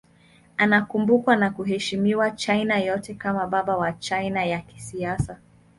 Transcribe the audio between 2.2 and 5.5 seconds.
China yote kama baba wa China ya kisasa.